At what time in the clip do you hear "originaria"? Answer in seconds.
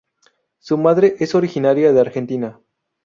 1.35-1.93